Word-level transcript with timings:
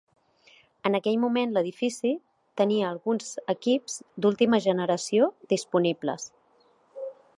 En 0.89 0.95
aquell 0.99 1.17
moment, 1.25 1.51
l'edifici 1.57 2.13
tenia 2.61 2.87
alguns 2.93 3.29
equips 3.55 3.99
d'última 4.25 4.61
generació 4.69 5.29
disponibles. 5.55 6.27